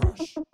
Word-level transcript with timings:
crush, 0.00 0.47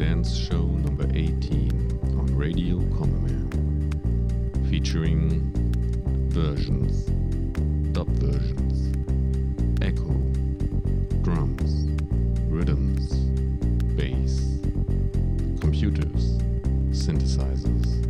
dance 0.00 0.34
show 0.34 0.62
number 0.62 1.06
18 1.14 2.16
on 2.18 2.34
Radio 2.34 2.78
Cómeme, 2.96 3.50
featuring 4.70 5.52
versions, 6.30 7.04
dub 7.92 8.08
versions, 8.12 8.96
echo, 9.82 10.08
drums, 11.20 11.84
rhythms, 12.48 13.12
bass, 13.94 14.58
computers, 15.60 16.38
synthesizers, 16.92 18.00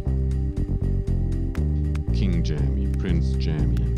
King 2.14 2.44
Jammy, 2.44 2.87
Prince 2.99 3.30
Jammy. 3.32 3.89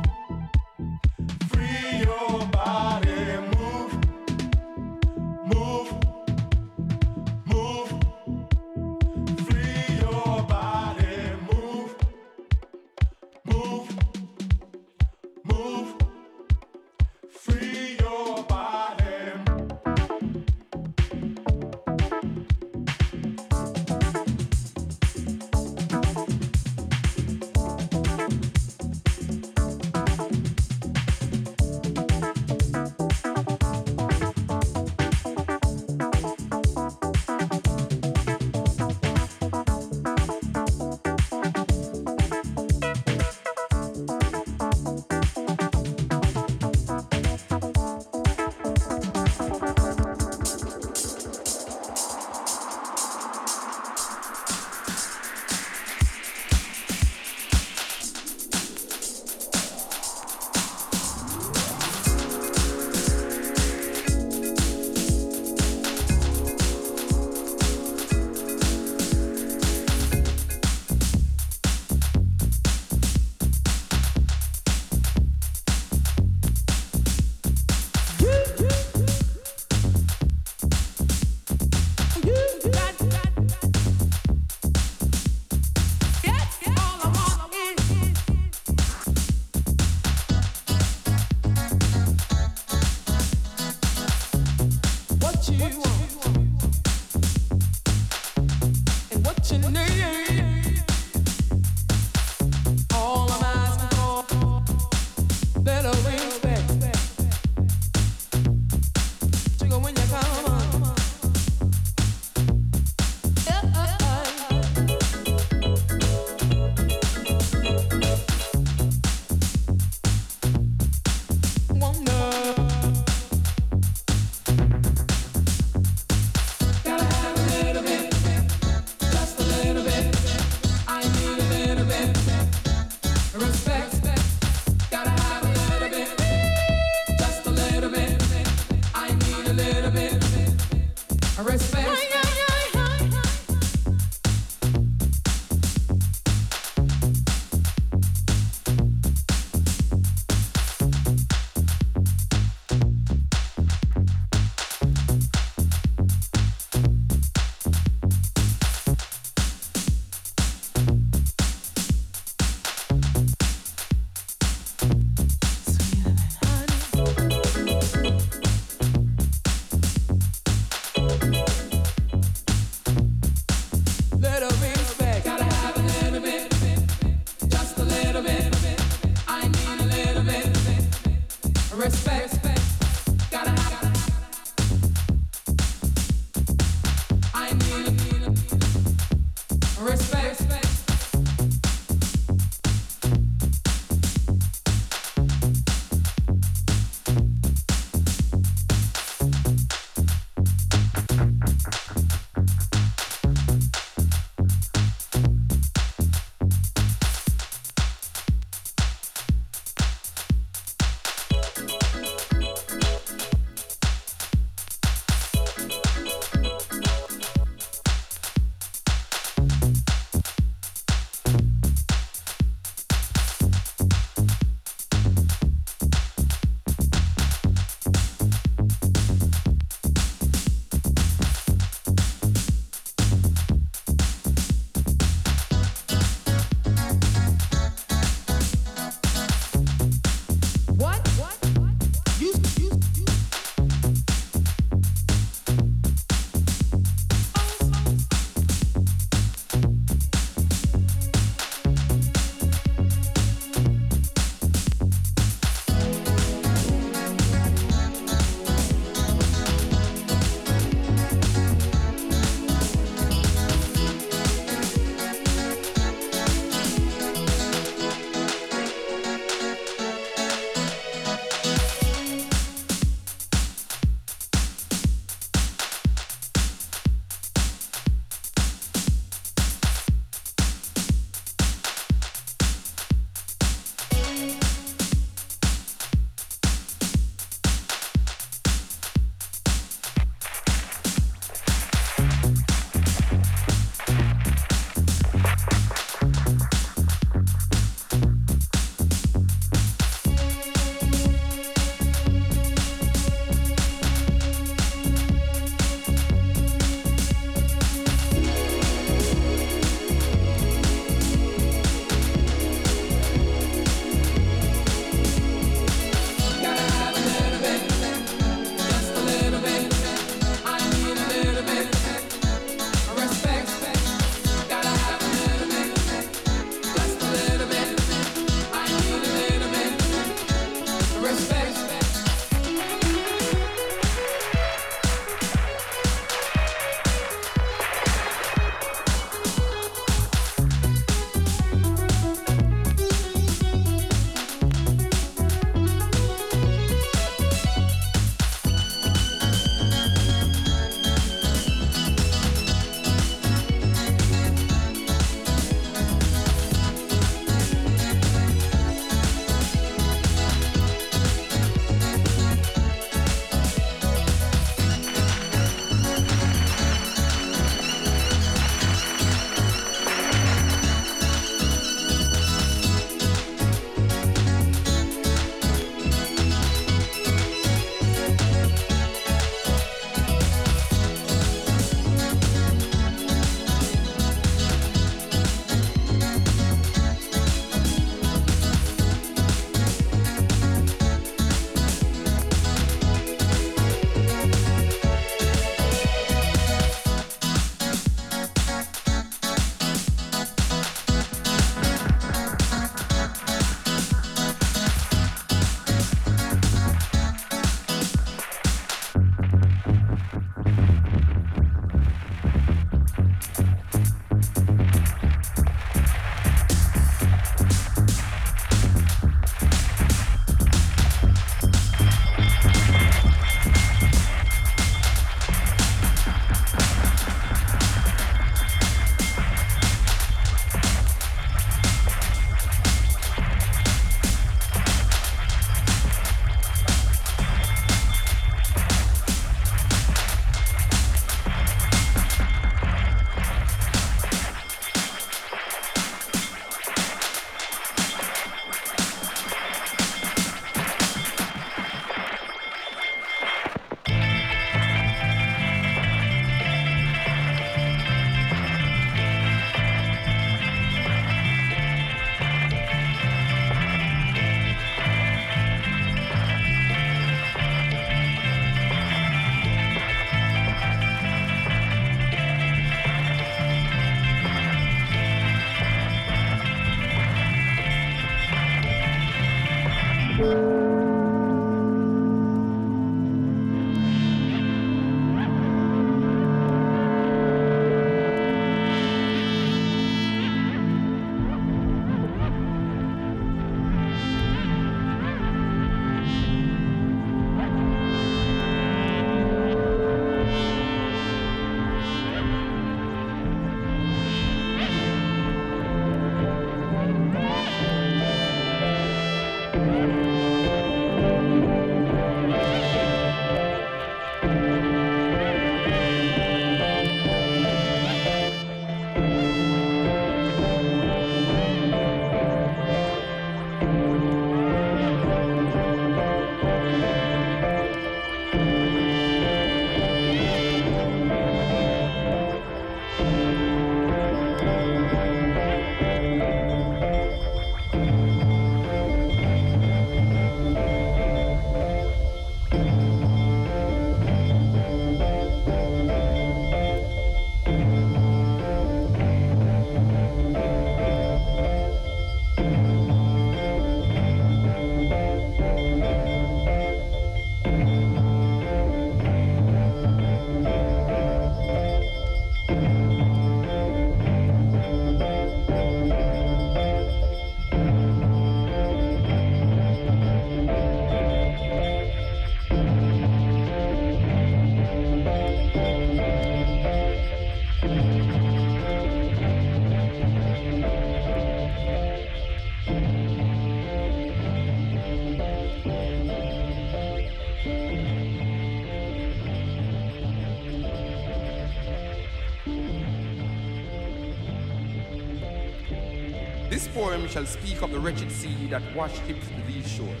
Shall 597.10 597.26
speak 597.26 597.60
of 597.62 597.72
the 597.72 597.78
wretched 597.78 598.10
sea 598.12 598.46
that 598.46 598.62
washed 598.74 599.04
ships 599.06 599.26
to 599.26 599.52
these 599.52 599.68
shores, 599.68 600.00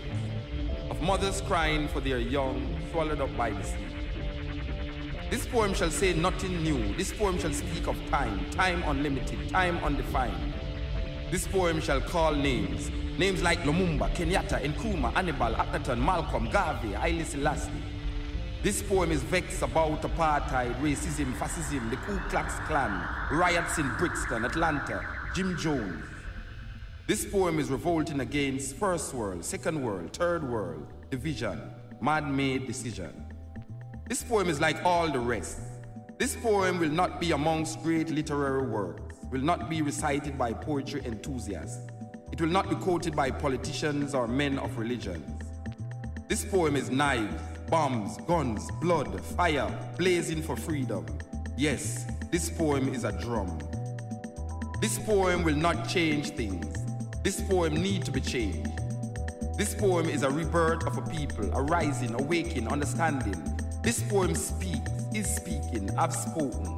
of 0.90 1.02
mothers 1.02 1.40
crying 1.40 1.88
for 1.88 2.00
their 2.00 2.18
young 2.18 2.78
swallowed 2.92 3.20
up 3.20 3.36
by 3.36 3.50
the 3.50 3.62
sea. 3.64 3.76
This 5.28 5.44
poem 5.46 5.74
shall 5.74 5.90
say 5.90 6.12
nothing 6.12 6.62
new. 6.62 6.94
This 6.94 7.12
poem 7.12 7.38
shall 7.38 7.52
speak 7.52 7.88
of 7.88 7.96
time, 8.10 8.48
time 8.50 8.84
unlimited, 8.86 9.48
time 9.48 9.78
undefined. 9.78 10.54
This 11.32 11.48
poem 11.48 11.80
shall 11.80 12.00
call 12.00 12.32
names, 12.32 12.90
names 13.18 13.42
like 13.42 13.60
Lumumba, 13.62 14.08
Kenyatta, 14.14 14.60
Nkrumah, 14.62 15.12
Hannibal, 15.14 15.54
Akhenaton, 15.54 15.98
Malcolm, 15.98 16.48
Garvey, 16.50 16.92
Haile 16.92 17.24
Selassie. 17.24 17.70
This 18.62 18.82
poem 18.82 19.10
is 19.10 19.22
vexed 19.22 19.62
about 19.62 20.02
apartheid, 20.02 20.80
racism, 20.80 21.34
fascism, 21.38 21.90
the 21.90 21.96
Ku 21.96 22.18
Klux 22.28 22.54
Klan, 22.66 23.04
riots 23.32 23.78
in 23.78 23.88
Brixton, 23.98 24.44
Atlanta, 24.44 25.04
Jim 25.34 25.56
Jones. 25.56 26.04
This 27.10 27.24
poem 27.24 27.58
is 27.58 27.70
revolting 27.70 28.20
against 28.20 28.76
first 28.76 29.12
world, 29.14 29.44
second 29.44 29.82
world, 29.82 30.12
third 30.12 30.48
world, 30.48 30.86
division, 31.10 31.60
man-made 32.00 32.68
decision. 32.68 33.26
This 34.08 34.22
poem 34.22 34.48
is 34.48 34.60
like 34.60 34.84
all 34.84 35.10
the 35.10 35.18
rest. 35.18 35.58
This 36.18 36.36
poem 36.36 36.78
will 36.78 36.88
not 36.88 37.20
be 37.20 37.32
amongst 37.32 37.82
great 37.82 38.10
literary 38.10 38.64
works, 38.64 39.16
will 39.28 39.40
not 39.40 39.68
be 39.68 39.82
recited 39.82 40.38
by 40.38 40.52
poetry 40.52 41.02
enthusiasts. 41.04 41.80
It 42.30 42.40
will 42.40 42.46
not 42.46 42.70
be 42.70 42.76
quoted 42.76 43.16
by 43.16 43.32
politicians 43.32 44.14
or 44.14 44.28
men 44.28 44.60
of 44.60 44.78
religions. 44.78 45.42
This 46.28 46.44
poem 46.44 46.76
is 46.76 46.90
knives, 46.90 47.34
bombs, 47.68 48.18
guns, 48.28 48.70
blood, 48.80 49.20
fire, 49.20 49.68
blazing 49.98 50.42
for 50.42 50.54
freedom. 50.54 51.04
Yes, 51.56 52.06
this 52.30 52.50
poem 52.50 52.94
is 52.94 53.02
a 53.02 53.10
drum. 53.20 53.58
This 54.80 54.96
poem 55.00 55.42
will 55.42 55.56
not 55.56 55.88
change 55.88 56.30
things. 56.36 56.79
This 57.22 57.42
poem 57.42 57.74
need 57.74 58.06
to 58.06 58.10
be 58.10 58.20
changed. 58.20 58.70
This 59.58 59.74
poem 59.74 60.08
is 60.08 60.22
a 60.22 60.30
rebirth 60.30 60.86
of 60.86 60.96
a 60.96 61.02
people, 61.02 61.52
a 61.52 61.62
rising, 61.62 62.14
awakening, 62.14 62.66
understanding. 62.68 63.34
This 63.82 64.02
poem 64.02 64.34
speaks, 64.34 64.90
is 65.14 65.28
speaking, 65.28 65.90
I've 65.98 66.14
spoken. 66.14 66.76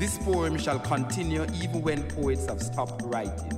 This 0.00 0.18
poem 0.18 0.58
shall 0.58 0.80
continue 0.80 1.46
even 1.62 1.82
when 1.82 2.02
poets 2.02 2.46
have 2.46 2.60
stopped 2.60 3.02
writing. 3.04 3.52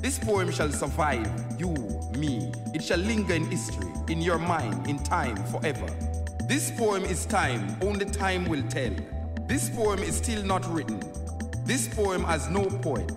This 0.00 0.16
poem 0.16 0.52
shall 0.52 0.70
survive 0.70 1.28
you, 1.58 1.74
me. 2.16 2.52
It 2.72 2.84
shall 2.84 2.98
linger 2.98 3.34
in 3.34 3.50
history, 3.50 3.90
in 4.08 4.22
your 4.22 4.38
mind, 4.38 4.86
in 4.86 4.98
time, 5.02 5.36
forever. 5.46 5.86
This 6.44 6.70
poem 6.70 7.04
is 7.04 7.26
time, 7.26 7.76
only 7.82 8.04
time 8.04 8.44
will 8.44 8.62
tell. 8.68 8.92
This 9.48 9.70
poem 9.70 9.98
is 9.98 10.16
still 10.16 10.44
not 10.44 10.64
written. 10.72 11.02
This 11.64 11.88
poem 11.88 12.22
has 12.24 12.48
no 12.48 12.64
poet. 12.66 13.10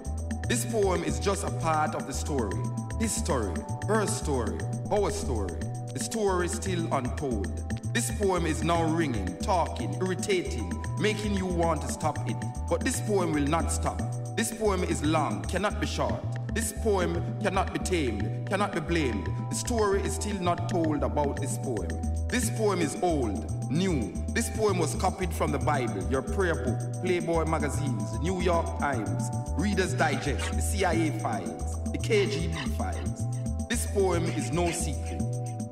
This 0.47 0.63
poem 0.63 1.03
is 1.03 1.19
just 1.19 1.43
a 1.43 1.49
part 1.49 1.95
of 1.95 2.05
the 2.05 2.13
story. 2.13 2.55
His 2.99 3.12
story, 3.12 3.51
her 3.88 4.05
story, 4.05 4.60
our 4.91 5.10
story. 5.10 5.55
The 5.91 5.99
story 5.99 6.47
still 6.49 6.93
untold. 6.93 7.47
This 7.95 8.12
poem 8.12 8.45
is 8.45 8.63
now 8.63 8.84
ringing, 8.84 9.38
talking, 9.38 9.95
irritating, 9.95 10.71
making 10.99 11.34
you 11.34 11.47
want 11.47 11.81
to 11.81 11.88
stop 11.91 12.29
it. 12.29 12.36
But 12.69 12.81
this 12.81 13.01
poem 13.01 13.34
will 13.34 13.47
not 13.47 13.71
stop. 13.71 13.99
This 14.36 14.53
poem 14.53 14.84
is 14.84 15.03
long, 15.03 15.43
cannot 15.45 15.81
be 15.81 15.88
short. 15.88 16.23
This 16.55 16.71
poem 16.71 17.21
cannot 17.43 17.73
be 17.73 17.79
tamed, 17.79 18.47
cannot 18.47 18.71
be 18.73 18.79
blamed. 18.79 19.27
The 19.49 19.55
story 19.55 20.01
is 20.03 20.15
still 20.15 20.39
not 20.39 20.69
told 20.69 21.03
about 21.03 21.35
this 21.41 21.57
poem. 21.57 21.89
This 22.29 22.49
poem 22.49 22.79
is 22.79 22.97
old, 23.01 23.69
new. 23.69 24.13
This 24.29 24.49
poem 24.51 24.77
was 24.77 24.95
copied 24.95 25.33
from 25.33 25.51
the 25.51 25.59
Bible, 25.59 26.01
your 26.09 26.21
prayer 26.21 26.55
book, 26.55 27.03
Playboy 27.03 27.43
magazines, 27.43 28.17
New 28.21 28.39
York 28.39 28.79
Times, 28.79 29.29
Reader's 29.57 29.93
Digest, 29.95 30.49
the 30.53 30.61
CIA 30.61 31.09
files, 31.19 31.83
the 31.91 31.97
KGB 31.97 32.77
files. 32.77 33.67
This 33.67 33.85
poem 33.87 34.23
is 34.23 34.53
no 34.53 34.71
secret. 34.71 35.21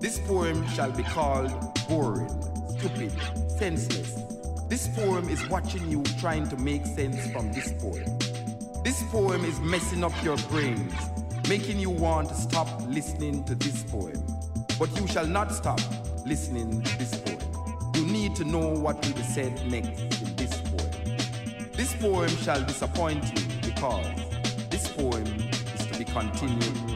This 0.01 0.19
poem 0.19 0.67
shall 0.67 0.91
be 0.91 1.03
called 1.03 1.53
boring, 1.87 2.27
stupid, 2.77 3.13
senseless. 3.57 4.21
This 4.67 4.89
poem 4.89 5.29
is 5.29 5.47
watching 5.47 5.89
you 5.89 6.03
trying 6.19 6.49
to 6.49 6.57
make 6.57 6.85
sense 6.85 7.31
from 7.31 7.53
this 7.53 7.71
poem. 7.81 8.32
This 8.83 9.01
poem 9.03 9.45
is 9.45 9.61
messing 9.61 10.03
up 10.03 10.11
your 10.25 10.35
brains, 10.49 10.93
making 11.47 11.79
you 11.79 11.89
want 11.89 12.27
to 12.27 12.35
stop 12.35 12.67
listening 12.89 13.45
to 13.45 13.55
this 13.55 13.81
poem. 13.83 14.21
But 14.77 14.99
you 14.99 15.07
shall 15.07 15.25
not 15.25 15.53
stop 15.53 15.79
listening 16.25 16.81
to 16.81 16.97
this 16.97 17.17
poem. 17.17 17.39
You 17.95 18.05
need 18.05 18.35
to 18.35 18.43
know 18.43 18.59
what 18.59 19.05
will 19.05 19.13
be 19.13 19.21
said 19.21 19.53
next 19.71 19.87
in 20.21 20.35
this 20.35 20.59
poem. 20.59 21.17
This 21.71 21.95
poem 21.95 22.27
shall 22.27 22.61
disappoint 22.65 23.23
you 23.23 23.45
because 23.61 24.05
this 24.69 24.89
poem 24.89 25.27
is 25.75 25.87
to 25.87 25.97
be 25.97 26.03
continued 26.03 26.92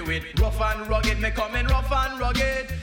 with. 0.00 0.24
Rough 0.40 0.60
and 0.60 0.88
rugged, 0.88 1.20
me 1.20 1.30
coming 1.30 1.66
rough 1.66 1.90
and 1.90 2.20
rugged. 2.20 2.75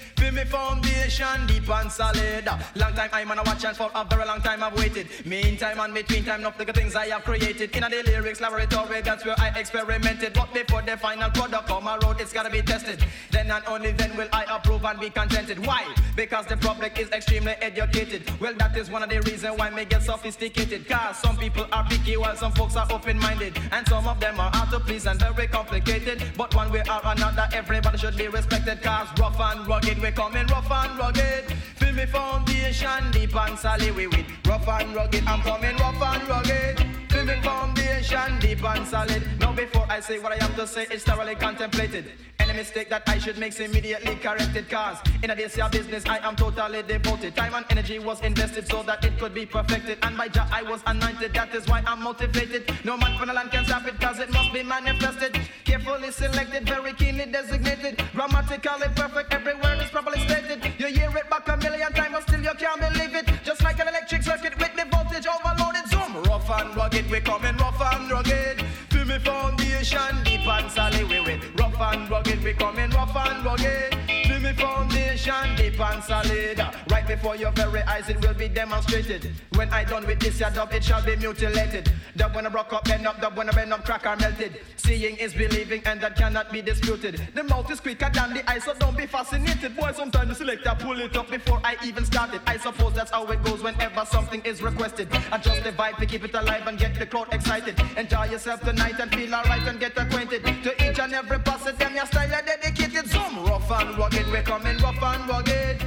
Foundation 1.13 1.47
deep 1.47 1.69
and 1.69 1.91
solid. 1.91 2.45
Long 2.75 2.93
time 2.93 3.09
I'm 3.13 3.29
on 3.31 3.37
a 3.37 3.43
watch 3.43 3.63
and 3.65 3.77
for 3.77 3.91
a 3.93 4.03
very 4.03 4.25
long 4.25 4.41
time 4.41 4.63
I've 4.63 4.75
waited. 4.75 5.07
Meantime 5.25 5.79
and 5.79 5.93
between 5.93 6.25
time, 6.25 6.39
enough 6.39 6.57
the 6.57 6.65
things 6.65 6.95
I 6.95 7.07
have 7.07 7.23
created. 7.23 7.75
In 7.75 7.83
a 7.83 7.89
the 7.89 8.03
lyrics 8.03 8.41
laboratory, 8.41 9.01
that's 9.01 9.23
where 9.23 9.35
I 9.39 9.49
experimented. 9.49 10.33
But 10.33 10.53
before 10.53 10.81
the 10.81 10.97
final 10.97 11.29
product 11.29 11.67
come 11.67 11.87
around, 11.87 12.19
it's 12.19 12.33
gotta 12.33 12.49
be 12.49 12.61
tested. 12.61 13.05
Then 13.31 13.51
and 13.51 13.63
only 13.67 13.91
then 13.91 14.15
will 14.17 14.27
I 14.33 14.45
approve 14.49 14.85
and 14.85 14.99
be 14.99 15.09
contented. 15.11 15.63
Why? 15.65 15.85
Because 16.15 16.47
the 16.47 16.57
public 16.57 16.97
is 16.99 17.09
extremely 17.11 17.53
educated. 17.61 18.23
Well, 18.39 18.55
that 18.55 18.75
is 18.75 18.89
one 18.89 19.03
of 19.03 19.09
the 19.09 19.21
reasons 19.21 19.57
why 19.57 19.69
me 19.69 19.85
get 19.85 20.01
sophisticated. 20.01 20.87
Cause 20.89 21.17
some 21.19 21.37
people 21.37 21.67
are 21.71 21.85
picky 21.87 22.17
while 22.17 22.35
some 22.35 22.53
folks 22.53 22.75
are 22.75 22.87
open-minded. 22.91 23.59
And 23.71 23.87
some 23.87 24.07
of 24.07 24.19
them 24.19 24.39
are 24.39 24.49
hard 24.51 24.71
to 24.71 24.79
please 24.79 25.05
and 25.05 25.19
very 25.19 25.47
complicated. 25.47 26.23
But 26.35 26.55
one 26.55 26.71
way 26.71 26.81
or 26.89 27.01
another, 27.05 27.47
everybody 27.53 27.99
should 27.99 28.17
be 28.17 28.27
respected. 28.27 28.81
Cause 28.81 29.07
rough 29.19 29.39
and 29.39 29.67
rugged, 29.67 30.01
we 30.01 30.11
coming 30.11 30.47
rough 30.47 30.71
and 30.71 30.97
rugged. 30.97 31.02
Feel 31.03 31.93
me 31.93 32.05
foundation 32.05 33.11
deep 33.11 33.35
and 33.35 33.59
solid 33.59 33.93
we 33.95 34.07
with. 34.07 34.25
Rough 34.47 34.67
and 34.69 34.95
rugged, 34.95 35.23
I'm 35.27 35.41
coming 35.41 35.75
rough 35.75 36.01
and 36.01 36.29
rugged. 36.29 37.11
Feel 37.11 37.25
me 37.25 37.41
foundation 37.41 38.39
deep 38.39 38.63
and 38.63 38.87
solid. 38.87 39.21
Now 39.39 39.51
before 39.51 39.85
I 39.89 39.99
say 39.99 40.19
what 40.19 40.31
I 40.31 40.37
have 40.37 40.55
to 40.55 40.65
say, 40.65 40.87
it's 40.89 41.03
thoroughly 41.03 41.35
contemplated. 41.35 42.11
Any 42.53 42.61
mistake 42.61 42.89
that 42.89 43.09
I 43.09 43.17
should 43.17 43.39
make 43.39 43.59
immediately 43.59 44.15
corrected. 44.15 44.69
Cause 44.69 44.97
in 45.23 45.31
a 45.31 45.35
this 45.35 45.57
business, 45.71 46.03
I 46.05 46.19
am 46.19 46.35
totally 46.35 46.83
devoted. 46.83 47.35
Time 47.35 47.55
and 47.55 47.65
energy 47.71 47.97
was 47.97 48.21
invested 48.21 48.67
so 48.67 48.83
that 48.83 49.03
it 49.03 49.17
could 49.17 49.33
be 49.33 49.43
perfected. 49.43 49.97
And 50.03 50.15
by 50.15 50.27
Jah, 50.27 50.47
I 50.51 50.61
was 50.61 50.83
anointed. 50.85 51.33
That 51.33 51.55
is 51.55 51.67
why 51.67 51.81
I'm 51.87 52.03
motivated. 52.03 52.71
No 52.83 52.95
man 52.95 53.17
from 53.17 53.29
the 53.29 53.33
land 53.33 53.49
can 53.49 53.65
stop 53.65 53.87
it, 53.87 53.99
cause 53.99 54.19
it 54.19 54.31
must 54.31 54.53
be 54.53 54.61
manifested. 54.61 55.35
Carefully 55.63 56.11
selected, 56.11 56.67
very 56.67 56.93
keenly 56.93 57.25
designated. 57.25 58.03
Grammatically 58.13 58.87
perfect, 58.95 59.33
every 59.33 59.55
word 59.55 59.81
is 59.81 59.89
properly 59.89 60.19
stated. 60.19 60.63
You 60.77 60.87
hear 60.87 61.09
it 61.17 61.27
back 61.31 61.47
a 61.47 61.57
million 61.57 61.91
times, 61.93 62.13
but 62.13 62.21
still 62.21 62.43
you 62.43 62.53
can't 62.53 62.79
believe 62.79 63.15
it. 63.15 63.25
Just 63.43 63.63
like 63.63 63.79
an 63.79 63.87
electric 63.87 64.21
circuit 64.21 64.55
with 64.59 64.75
the 64.75 64.85
voltage 64.91 65.25
overloaded. 65.25 65.89
Zoom, 65.89 66.21
rough 66.29 66.49
and 66.51 66.75
rugged, 66.75 67.09
we 67.09 67.19
coming 67.19 67.57
rough 67.57 67.81
and 67.81 68.11
rugged. 68.11 68.63
Feel 68.91 69.05
me 69.05 69.17
foundation, 69.17 70.23
deep 70.23 70.45
and 70.45 70.69
solid, 70.69 71.09
we 71.09 71.19
with 71.19 71.52
and 71.83 72.09
rugged, 72.09 72.43
we 72.43 72.53
coming 72.53 72.89
rough 72.91 73.15
and 73.15 73.45
rugged. 73.45 73.95
Feel 74.27 74.39
me 74.39 74.53
foundation, 74.53 75.55
and 75.79 76.03
solid. 76.03 76.92
Right 77.03 77.17
before 77.17 77.35
your 77.35 77.51
very 77.51 77.81
eyes, 77.81 78.07
it 78.07 78.25
will 78.25 78.33
be 78.33 78.47
demonstrated. 78.47 79.29
When 79.55 79.69
I 79.73 79.83
done 79.83 80.07
with 80.07 80.21
this, 80.21 80.39
your 80.39 80.49
dub, 80.51 80.71
it 80.71 80.85
shall 80.85 81.03
be 81.03 81.17
mutilated. 81.17 81.91
Dub 82.15 82.33
when 82.33 82.45
I 82.45 82.49
broke 82.49 82.71
up, 82.71 82.85
bend 82.85 83.05
up, 83.05 83.19
dub 83.19 83.35
when 83.35 83.49
I 83.49 83.51
bend 83.51 83.73
up, 83.73 83.83
crack 83.83 84.05
or 84.05 84.15
melted. 84.15 84.61
Seeing 84.77 85.17
is 85.17 85.33
believing, 85.33 85.81
and 85.85 85.99
that 85.99 86.15
cannot 86.15 86.49
be 86.49 86.61
disputed. 86.61 87.19
The 87.33 87.43
mouth 87.43 87.69
is 87.69 87.81
quicker 87.81 88.09
than 88.13 88.33
the 88.33 88.49
eye, 88.49 88.59
so 88.59 88.73
don't 88.75 88.95
be 88.95 89.05
fascinated. 89.05 89.75
Boy, 89.75 89.91
sometimes 89.93 90.29
the 90.29 90.35
selector 90.35 90.77
pull 90.79 90.97
it 91.01 91.17
up 91.17 91.29
before 91.29 91.59
I 91.65 91.75
even 91.83 92.05
start 92.05 92.33
it. 92.35 92.41
I 92.47 92.55
suppose 92.55 92.93
that's 92.93 93.11
how 93.11 93.25
it 93.25 93.43
goes 93.43 93.61
whenever 93.61 94.05
something 94.05 94.41
is 94.45 94.61
requested. 94.61 95.09
Adjust 95.33 95.65
the 95.65 95.73
vibe 95.73 95.97
to 95.97 96.05
keep 96.05 96.23
it 96.23 96.33
alive 96.33 96.65
and 96.67 96.79
get 96.79 96.97
the 96.97 97.05
crowd 97.05 97.33
excited. 97.33 97.77
Enjoy 97.97 98.27
yourself 98.27 98.61
tonight 98.61 98.97
and 98.99 99.13
feel 99.13 99.35
alright 99.35 99.67
and 99.67 99.77
get 99.77 99.97
acquainted. 99.97 100.45
To 100.45 100.89
each 100.89 100.99
and 100.99 101.13
every 101.13 101.39
facet, 101.39 101.77
them 101.77 101.95
your 101.95 102.05
style 102.05 102.33
are 102.33 102.41
dedicated. 102.41 103.09
Some 103.09 103.43
rough 103.43 103.69
and 103.71 103.97
rugged, 103.97 104.25
we're 104.31 104.43
coming 104.43 104.77
rough 104.77 105.03
and 105.03 105.27
rugged. 105.27 105.81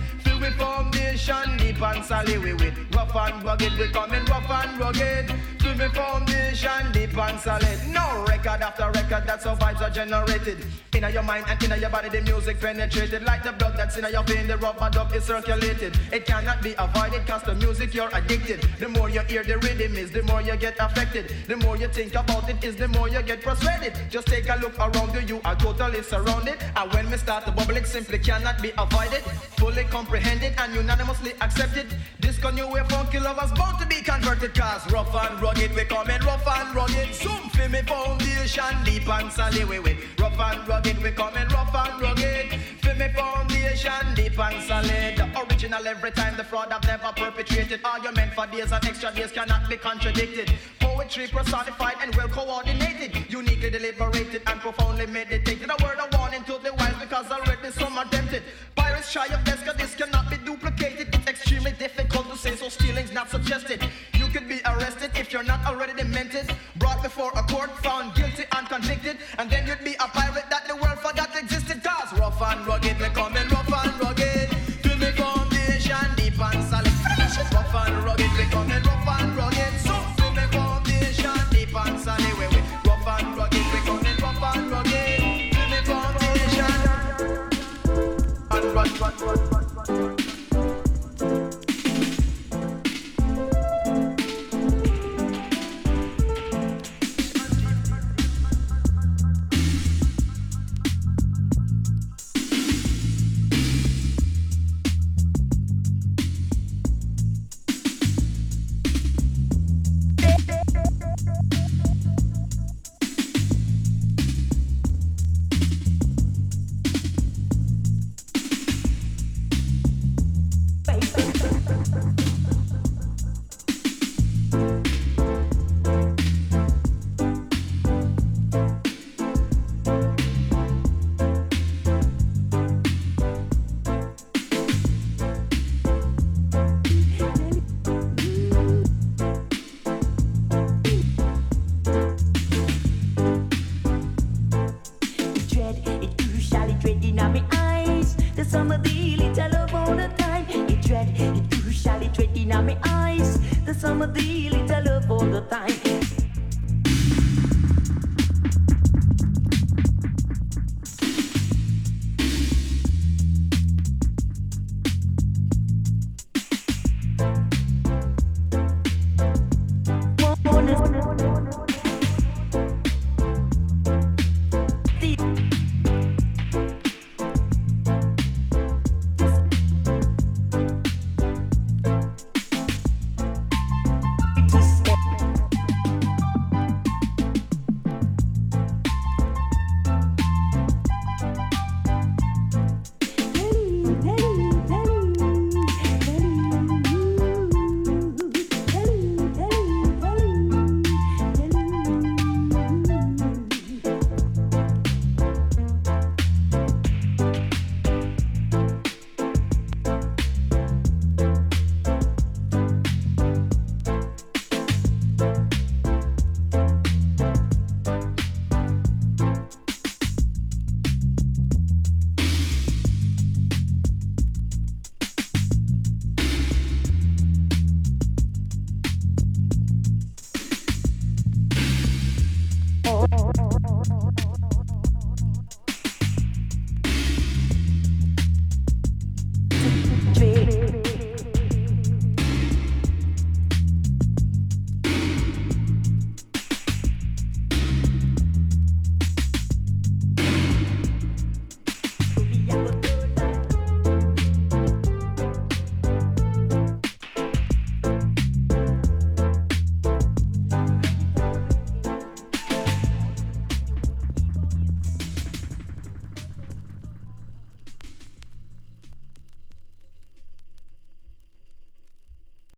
With 0.47 0.59
foundation, 0.59 1.57
deep 1.57 1.82
and 1.82 2.05
solid 2.05 2.40
we 2.40 2.53
with. 2.53 2.78
Rough 2.94 3.16
and 3.16 3.42
rugged, 3.42 3.76
we 3.78 3.88
coming 3.88 4.24
rough 4.26 4.49
and 4.49 4.78
rugged. 4.78 5.55
With 5.76 5.92
foundation, 5.92 6.90
deep 6.92 7.18
and 7.18 7.38
solid. 7.38 7.78
No 7.88 8.24
record 8.26 8.62
after 8.62 8.90
record, 8.92 9.24
that's 9.26 9.44
how 9.44 9.54
vibes 9.56 9.82
are 9.82 9.90
generated. 9.90 10.64
Inna 10.94 11.10
your 11.10 11.22
mind 11.22 11.44
and 11.48 11.62
inna 11.62 11.76
your 11.76 11.90
body, 11.90 12.08
the 12.08 12.22
music 12.22 12.58
penetrated. 12.60 13.22
Like 13.24 13.42
the 13.42 13.52
blood 13.52 13.74
that's 13.76 13.98
inna 13.98 14.08
your 14.08 14.22
vein, 14.22 14.46
the 14.46 14.56
rub-a-dub 14.56 15.14
is 15.14 15.24
circulated. 15.24 15.98
It 16.12 16.24
cannot 16.24 16.62
be 16.62 16.74
avoided, 16.78 17.26
cause 17.26 17.42
the 17.42 17.54
music 17.54 17.92
you're 17.92 18.08
addicted. 18.14 18.62
The 18.78 18.88
more 18.88 19.10
you 19.10 19.20
hear 19.20 19.44
the 19.44 19.58
rhythm 19.58 19.96
is, 19.96 20.10
the 20.10 20.22
more 20.22 20.40
you 20.40 20.56
get 20.56 20.76
affected. 20.80 21.30
The 21.46 21.56
more 21.56 21.76
you 21.76 21.88
think 21.88 22.14
about 22.14 22.48
it 22.48 22.64
is, 22.64 22.76
the 22.76 22.88
more 22.88 23.10
you 23.10 23.20
get 23.20 23.42
frustrated. 23.42 23.92
Just 24.08 24.28
take 24.28 24.48
a 24.48 24.56
look 24.56 24.78
around 24.78 25.12
you, 25.14 25.20
you 25.20 25.40
are 25.44 25.56
totally 25.56 26.02
surrounded. 26.02 26.56
And 26.74 26.92
when 26.94 27.10
we 27.10 27.18
start 27.18 27.44
to 27.44 27.52
bubble, 27.52 27.76
it 27.76 27.86
simply 27.86 28.18
cannot 28.18 28.62
be 28.62 28.72
avoided. 28.78 29.22
Fully 29.58 29.84
comprehended 29.84 30.54
and 30.56 30.74
unanimously 30.74 31.34
accepted. 31.42 31.94
This 32.20 32.36
new 32.54 32.68
wave 32.68 32.88
funky 32.88 33.18
lovers 33.18 33.50
bound 33.52 33.78
to 33.80 33.86
be 33.86 34.00
converted. 34.02 34.54
Cause 34.54 34.90
rough 34.92 35.12
and 35.14 35.42
rugged, 35.42 35.65
we 35.74 35.84
coming 35.84 36.20
rough 36.20 36.46
and 36.46 36.74
rugged. 36.74 37.14
Zoom 37.14 37.48
for 37.50 37.68
me 37.68 37.82
foundation, 37.82 38.84
deep 38.84 39.08
and 39.08 39.32
solid 39.32 39.68
we 39.68 39.78
with. 39.78 39.98
Rough 40.18 40.38
and 40.38 40.68
rugged, 40.68 41.02
we 41.02 41.10
coming 41.10 41.48
rough 41.48 41.74
and 41.74 42.00
rugged. 42.00 42.86
For 42.97 43.03
me 43.03 43.09
foundation, 43.12 44.14
deep 44.14 44.38
and 44.38 44.62
solid. 44.62 45.16
The 45.16 45.28
original 45.42 45.86
every 45.86 46.11
time, 46.12 46.34
the 46.36 46.44
fraud 46.44 46.72
I've 46.72 46.82
never 46.84 47.12
perpetrated. 47.14 47.80
Argument 47.84 48.32
for 48.32 48.47
days 48.47 48.72
and 48.72 48.84
extra 48.86 49.12
days 49.12 49.32
cannot 49.32 49.68
be 49.68 49.76
contradicted. 49.76 50.51
Poetry 50.80 51.26
personified 51.26 51.97
and 52.01 52.14
well 52.14 52.28
coordinated. 52.28 53.30
Uniquely 53.30 53.68
deliberated 53.68 54.42
and 54.47 54.61
profoundly 54.61 55.07
meditated. 55.07 55.68
A 55.68 55.84
word 55.84 55.99
of 55.99 56.18
warning 56.18 56.42
to 56.44 56.59
the 56.62 56.72
wise 56.74 56.94
because 56.99 57.30
already 57.30 57.70
some 57.72 57.99
are 57.99 58.07
tempted. 58.07 58.42
Pirates 58.76 59.11
shy 59.11 59.26
of 59.26 59.44
desk, 59.44 59.66
this 59.76 59.94
cannot 59.94 60.30
be 60.30 60.38
duplicated. 60.38 61.14
It's 61.14 61.26
extremely 61.26 61.72
difficult 61.72 62.30
to 62.30 62.38
say, 62.38 62.57
so 62.57 62.70
stealing's 62.70 63.12
not 63.12 63.28
suggested. 63.28 63.86
You 64.14 64.28
could 64.28 64.49
be 64.49 64.61
arrested 64.64 65.11
if 65.16 65.34
you're 65.34 65.42
not 65.42 65.66
already 65.66 65.92
demented. 65.92 66.51
Brought 66.76 67.03
before 67.03 67.32
a 67.36 67.42
court, 67.42 67.70
found 67.82 68.14
guilty 68.14 68.44